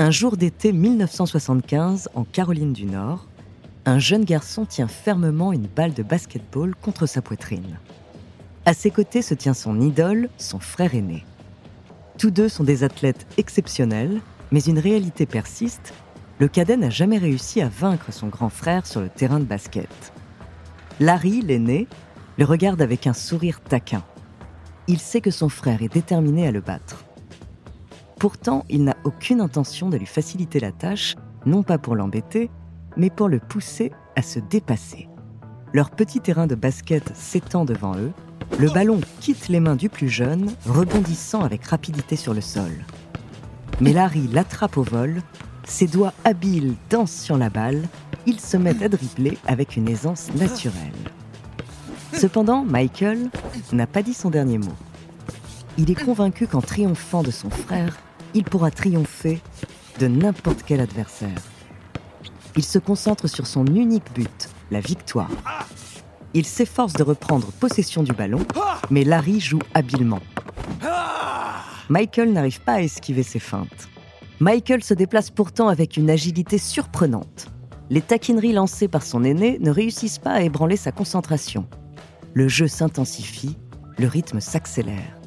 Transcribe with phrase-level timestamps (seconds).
[0.00, 3.26] Un jour d'été 1975, en Caroline du Nord,
[3.84, 7.78] un jeune garçon tient fermement une balle de basketball contre sa poitrine.
[8.64, 11.26] À ses côtés se tient son idole, son frère aîné.
[12.18, 15.92] Tous deux sont des athlètes exceptionnels, mais une réalité persiste,
[16.38, 20.14] le cadet n'a jamais réussi à vaincre son grand frère sur le terrain de basket.
[20.98, 21.88] Larry, l'aîné,
[22.38, 24.02] le regarde avec un sourire taquin.
[24.88, 27.04] Il sait que son frère est déterminé à le battre.
[28.20, 32.50] Pourtant, il n'a aucune intention de lui faciliter la tâche, non pas pour l'embêter,
[32.98, 35.08] mais pour le pousser à se dépasser.
[35.72, 38.12] Leur petit terrain de basket s'étend devant eux,
[38.58, 42.70] le ballon quitte les mains du plus jeune, rebondissant avec rapidité sur le sol.
[43.80, 45.22] Mais Larry l'attrape au vol,
[45.64, 47.88] ses doigts habiles dansent sur la balle,
[48.26, 50.92] il se met à dribbler avec une aisance naturelle.
[52.12, 53.30] Cependant, Michael
[53.72, 54.76] n'a pas dit son dernier mot.
[55.78, 57.96] Il est convaincu qu'en triomphant de son frère,
[58.34, 59.40] il pourra triompher
[59.98, 61.42] de n'importe quel adversaire.
[62.56, 65.30] Il se concentre sur son unique but, la victoire.
[66.34, 68.40] Il s'efforce de reprendre possession du ballon,
[68.90, 70.20] mais Larry joue habilement.
[71.88, 73.88] Michael n'arrive pas à esquiver ses feintes.
[74.38, 77.48] Michael se déplace pourtant avec une agilité surprenante.
[77.90, 81.66] Les taquineries lancées par son aîné ne réussissent pas à ébranler sa concentration.
[82.32, 83.58] Le jeu s'intensifie,
[83.98, 85.19] le rythme s'accélère.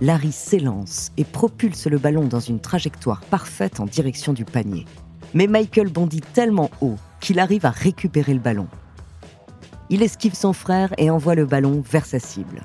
[0.00, 4.86] Larry s'élance et propulse le ballon dans une trajectoire parfaite en direction du panier.
[5.34, 8.66] Mais Michael bondit tellement haut qu'il arrive à récupérer le ballon.
[9.90, 12.62] Il esquive son frère et envoie le ballon vers sa cible.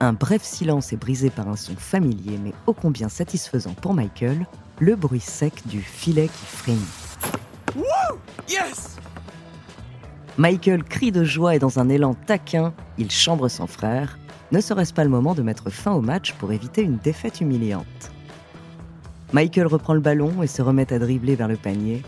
[0.00, 4.46] Un bref silence est brisé par un son familier mais ô combien satisfaisant pour Michael,
[4.78, 6.78] le bruit sec du filet qui frémit.
[8.48, 8.96] Yes!
[10.36, 14.18] Michael crie de joie et dans un élan taquin, il chambre son frère.
[14.50, 18.10] Ne serait-ce pas le moment de mettre fin au match pour éviter une défaite humiliante?
[19.34, 22.02] Michael reprend le ballon et se remet à dribbler vers le panier.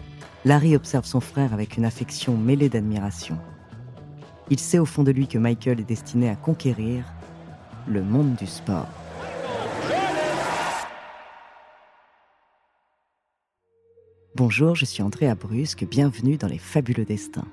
[0.46, 3.36] Larry observe son frère avec une affection mêlée d'admiration.
[4.48, 7.04] Il sait au fond de lui que Michael est destiné à conquérir
[7.86, 8.88] le monde du sport.
[14.34, 17.48] Bonjour, je suis Andrea Brusque, bienvenue dans Les Fabuleux Destins.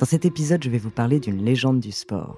[0.00, 2.36] Dans cet épisode, je vais vous parler d'une légende du sport.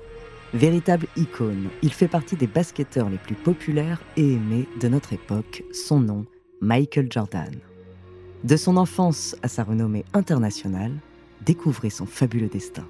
[0.53, 5.63] Véritable icône, il fait partie des basketteurs les plus populaires et aimés de notre époque,
[5.73, 6.27] son nom,
[6.61, 7.55] Michael Jordan.
[8.43, 10.93] De son enfance à sa renommée internationale,
[11.47, 12.85] découvrez son fabuleux destin.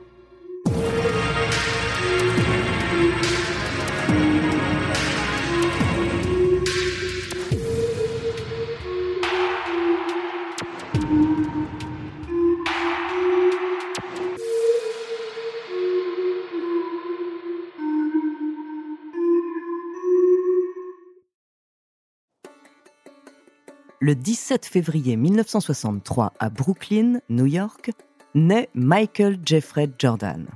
[24.02, 27.90] Le 17 février 1963, à Brooklyn, New York,
[28.34, 30.46] naît Michael Jeffrey Jordan.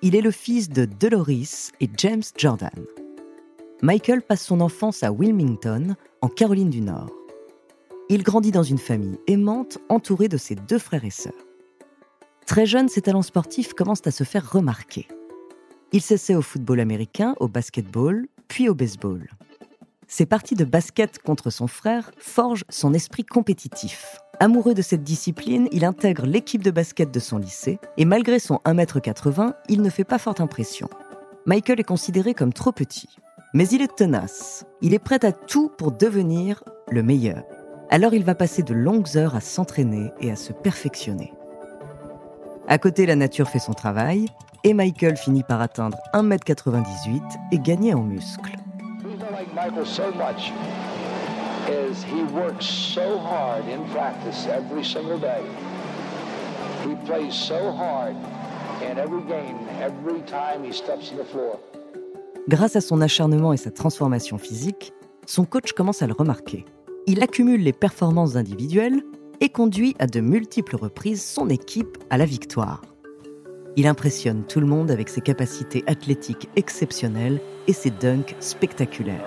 [0.00, 2.86] Il est le fils de Dolores et James Jordan.
[3.82, 7.10] Michael passe son enfance à Wilmington, en Caroline du Nord.
[8.08, 11.34] Il grandit dans une famille aimante entourée de ses deux frères et sœurs.
[12.46, 15.08] Très jeune, ses talents sportifs commencent à se faire remarquer.
[15.92, 19.28] Il s'essaie au football américain, au basketball, puis au baseball
[20.10, 24.18] ses parties de basket contre son frère forgent son esprit compétitif.
[24.40, 28.56] Amoureux de cette discipline, il intègre l'équipe de basket de son lycée et malgré son
[28.64, 30.88] 1m80, il ne fait pas forte impression.
[31.46, 33.08] Michael est considéré comme trop petit.
[33.54, 34.66] Mais il est tenace.
[34.82, 37.44] Il est prêt à tout pour devenir le meilleur.
[37.88, 41.32] Alors il va passer de longues heures à s'entraîner et à se perfectionner.
[42.66, 44.26] À côté, la nature fait son travail
[44.64, 47.22] et Michael finit par atteindre 1m98
[47.52, 48.56] et gagner en muscles.
[49.54, 50.52] Michael so much
[51.68, 55.42] is he works so hard in practice every single day.
[56.84, 58.14] He plays so hard
[58.82, 61.58] in every game, every time he steps to the floor.
[62.48, 64.92] Grâce à son acharnement et sa transformation physique,
[65.26, 66.64] son coach commence à le remarquer.
[67.06, 69.02] Il accumule les performances individuelles
[69.40, 72.82] et conduit à de multiples reprises son équipe à la victoire.
[73.76, 79.24] Il impressionne tout le monde avec ses capacités athlétiques exceptionnelles et ses dunks spectaculaires.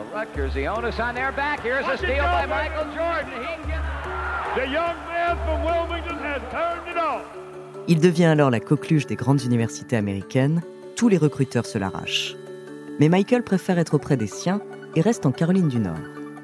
[7.87, 10.61] Il devient alors la coqueluche des grandes universités américaines.
[10.95, 12.35] Tous les recruteurs se l'arrachent.
[12.99, 14.61] Mais Michael préfère être auprès des siens
[14.95, 15.97] et reste en Caroline du Nord.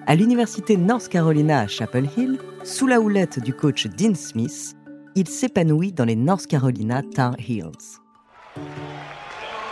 [0.07, 4.75] À l'université North Carolina à Chapel Hill, sous la houlette du coach Dean Smith,
[5.15, 8.00] il s'épanouit dans les North Carolina Tar Heels.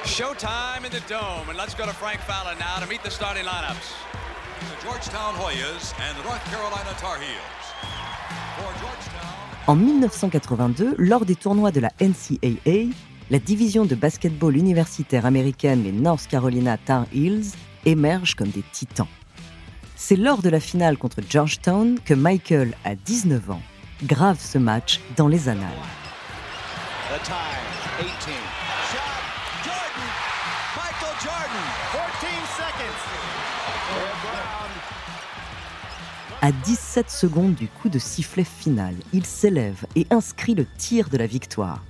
[0.06, 3.44] Showtime in the dome, and let's go to Frank Fallon now to meet the starting
[3.44, 3.92] lineups.
[4.60, 7.66] The Georgetown Hoyas and the North Carolina Tar Heels.
[8.56, 9.38] For Georgetown.
[9.68, 12.94] En 1982, lors des tournois de la NCAA,
[13.30, 17.52] la division de basketball universitaire américaine, les North Carolina Tar Heels,
[17.86, 19.10] émerge comme des titans.
[19.98, 23.62] C'est lors de la finale contre Georgetown que Michael, à 19 ans,
[24.04, 25.70] grave ce match dans les annales.
[36.42, 41.18] À 17 secondes du coup de sifflet final, il s'élève et inscrit le tir de
[41.18, 41.84] la victoire.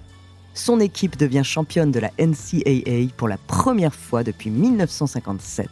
[0.53, 5.69] Son équipe devient championne de la NCAA pour la première fois depuis 1957.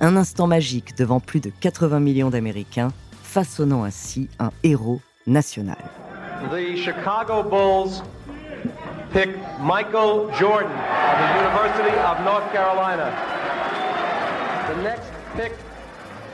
[0.00, 2.92] Un instant magique devant plus de 80 millions d'Américains,
[3.24, 8.02] façonnant ainsi un héros The Chicago Bulls
[9.12, 9.28] pick
[9.60, 13.12] Michael Jordan of the University of North Carolina.
[14.68, 15.52] The next pick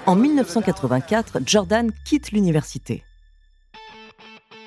[0.07, 3.03] en 1984, Jordan quitte l'université.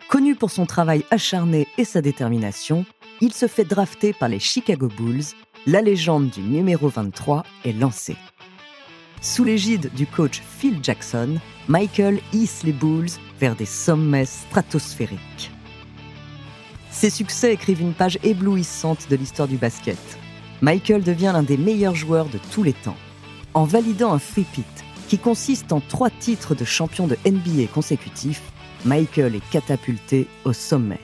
[0.09, 2.85] Connu pour son travail acharné et sa détermination,
[3.21, 5.25] il se fait drafter par les Chicago Bulls.
[5.67, 8.17] La légende du numéro 23 est lancée.
[9.21, 13.09] Sous l'égide du coach Phil Jackson, Michael hisse les Bulls
[13.39, 15.51] vers des sommets stratosphériques.
[16.91, 19.97] Ses succès écrivent une page éblouissante de l'histoire du basket.
[20.61, 22.95] Michael devient l'un des meilleurs joueurs de tous les temps.
[23.53, 24.65] En validant un free-pit
[25.07, 28.41] qui consiste en trois titres de champion de NBA consécutifs,
[28.85, 30.99] Michael est catapulté au sommet.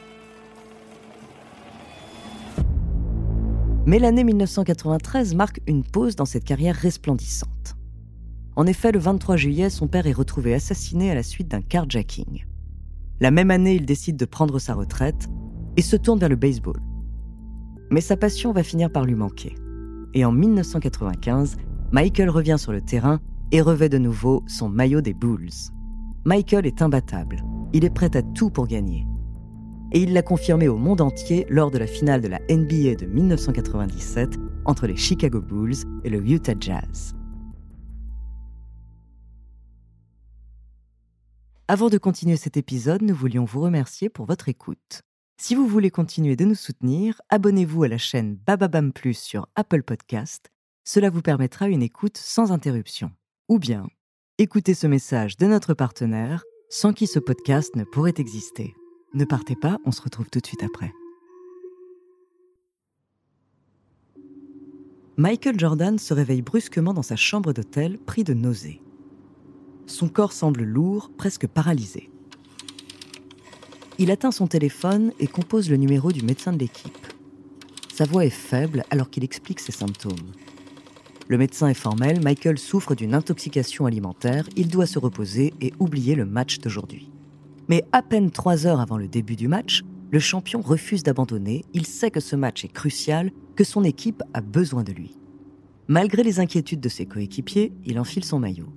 [3.85, 7.75] Mais l'année 1993 marque une pause dans cette carrière resplendissante.
[8.55, 12.45] En effet, le 23 juillet, son père est retrouvé assassiné à la suite d'un carjacking.
[13.19, 15.27] La même année, il décide de prendre sa retraite
[15.75, 16.79] et se tourne vers le baseball.
[17.89, 19.55] Mais sa passion va finir par lui manquer.
[20.13, 21.57] Et en 1995,
[21.91, 23.19] Michael revient sur le terrain
[23.51, 25.71] et revêt de nouveau son maillot des Bulls.
[26.25, 27.43] Michael est imbattable.
[27.73, 29.05] Il est prêt à tout pour gagner.
[29.91, 33.05] Et il l'a confirmé au monde entier lors de la finale de la NBA de
[33.05, 37.13] 1997 entre les Chicago Bulls et le Utah Jazz.
[41.69, 45.01] Avant de continuer cet épisode, nous voulions vous remercier pour votre écoute.
[45.37, 49.81] Si vous voulez continuer de nous soutenir, abonnez-vous à la chaîne Bababam Plus sur Apple
[49.81, 50.51] Podcast.
[50.83, 53.11] Cela vous permettra une écoute sans interruption.
[53.47, 53.87] Ou bien,
[54.39, 58.75] écoutez ce message de notre partenaire sans qui ce podcast ne pourrait exister.
[59.13, 60.91] Ne partez pas, on se retrouve tout de suite après.
[65.15, 68.82] Michael Jordan se réveille brusquement dans sa chambre d'hôtel, pris de nausées.
[69.85, 72.09] Son corps semble lourd, presque paralysé.
[73.99, 77.07] Il atteint son téléphone et compose le numéro du médecin de l'équipe.
[77.93, 80.31] Sa voix est faible alors qu'il explique ses symptômes.
[81.27, 86.15] Le médecin est formel, Michael souffre d'une intoxication alimentaire, il doit se reposer et oublier
[86.15, 87.11] le match d'aujourd'hui.
[87.69, 91.85] Mais à peine trois heures avant le début du match, le champion refuse d'abandonner, il
[91.85, 95.17] sait que ce match est crucial, que son équipe a besoin de lui.
[95.87, 98.69] Malgré les inquiétudes de ses coéquipiers, il enfile son maillot.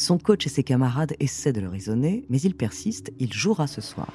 [0.00, 3.82] Son coach et ses camarades essaient de le raisonner, mais il persiste, il jouera ce
[3.82, 4.08] soir.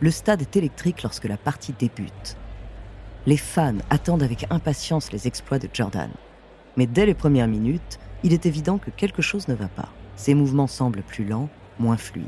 [0.00, 2.36] Le stade est électrique lorsque la partie débute.
[3.26, 6.10] Les fans attendent avec impatience les exploits de Jordan.
[6.76, 9.90] Mais dès les premières minutes, il est évident que quelque chose ne va pas.
[10.16, 12.26] Ses mouvements semblent plus lents, moins fluides.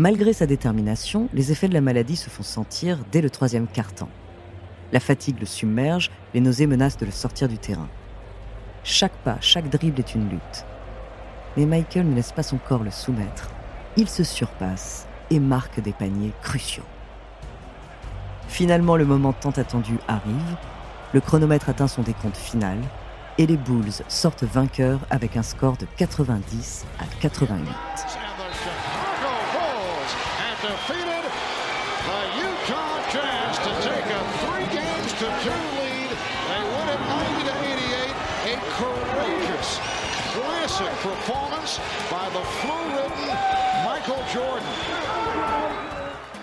[0.00, 4.08] Malgré sa détermination, les effets de la maladie se font sentir dès le troisième quart-temps.
[4.92, 7.88] La fatigue le submerge, les nausées menacent de le sortir du terrain.
[8.84, 10.64] Chaque pas, chaque dribble est une lutte.
[11.56, 13.50] Mais Michael ne laisse pas son corps le soumettre.
[13.96, 16.86] Il se surpasse et marque des paniers cruciaux.
[18.46, 20.56] Finalement, le moment tant attendu arrive.
[21.12, 22.78] Le chronomètre atteint son décompte final
[23.36, 28.27] et les Bulls sortent vainqueurs avec un score de 90 à 88.
[40.68, 43.34] Convincing performance by the flu-ridden
[43.84, 44.62] Michael Jordan.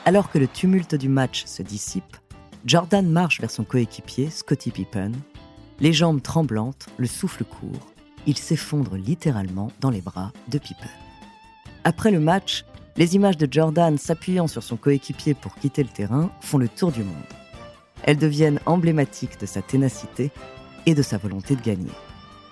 [0.06, 2.18] Alors que le tumulte du match se dissipe,
[2.66, 5.12] Jordan marche vers son coéquipier, Scottie Pippen.
[5.80, 7.94] Les jambes tremblantes, le souffle court,
[8.28, 10.90] il s'effondre littéralement dans les bras de Pippen.
[11.84, 12.66] Après le match,
[12.98, 16.92] les images de Jordan s'appuyant sur son coéquipier pour quitter le terrain font le tour
[16.92, 17.16] du monde.
[18.04, 20.32] Elles deviennent emblématiques de sa ténacité
[20.86, 21.92] et de sa volonté de gagner.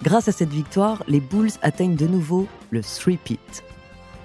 [0.01, 3.63] Grâce à cette victoire, les Bulls atteignent de nouveau le three-peat.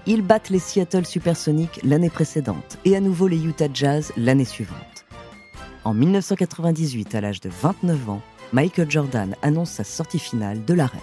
[0.06, 5.04] Ils battent les Seattle Supersonics l'année précédente et à nouveau les Utah Jazz l'année suivante.
[5.84, 8.22] En 1998, à l'âge de 29 ans,
[8.52, 11.00] Michael Jordan annonce sa sortie finale de l'arène.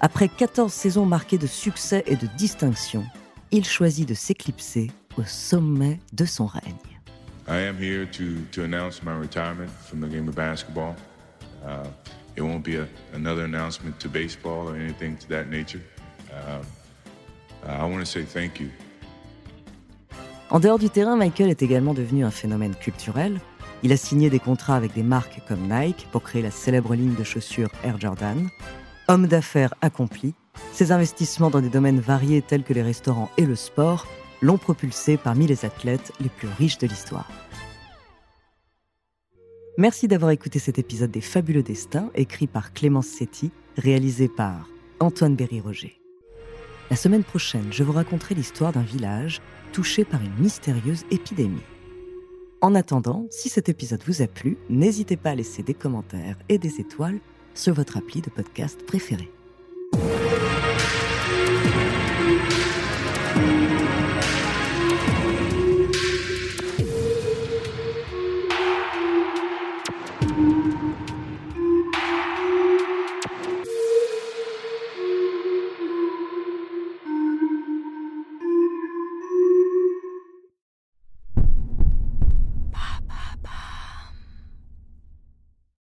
[0.00, 3.04] Après 14 saisons marquées de succès et de distinction,
[3.54, 6.74] il choisit de s'éclipser au sommet de son règne.
[7.46, 10.96] I am here to, to announce my retirement from the game of basketball.
[11.64, 11.86] Uh,
[12.36, 15.82] it won't be a, another announcement to baseball or anything to that nature.
[16.32, 16.64] Uh,
[17.64, 18.70] I want to say thank you.
[20.50, 23.40] En dehors du terrain, Michael est également devenu un phénomène culturel.
[23.84, 27.14] Il a signé des contrats avec des marques comme Nike pour créer la célèbre ligne
[27.14, 28.48] de chaussures Air Jordan.
[29.06, 30.34] Homme d'affaires accompli,
[30.74, 34.06] ses investissements dans des domaines variés tels que les restaurants et le sport
[34.42, 37.30] l'ont propulsé parmi les athlètes les plus riches de l'histoire.
[39.78, 44.68] Merci d'avoir écouté cet épisode des Fabuleux Destins, écrit par Clémence Setti, réalisé par
[45.00, 46.00] Antoine Berry-Roger.
[46.90, 49.40] La semaine prochaine, je vous raconterai l'histoire d'un village
[49.72, 51.62] touché par une mystérieuse épidémie.
[52.60, 56.58] En attendant, si cet épisode vous a plu, n'hésitez pas à laisser des commentaires et
[56.58, 57.20] des étoiles
[57.54, 59.30] sur votre appli de podcast préféré.